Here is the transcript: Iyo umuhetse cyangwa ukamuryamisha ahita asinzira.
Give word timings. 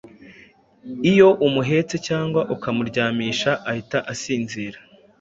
Iyo 1.11 1.27
umuhetse 1.47 1.95
cyangwa 2.07 2.41
ukamuryamisha 2.55 3.51
ahita 3.69 3.99
asinzira. 4.11 4.77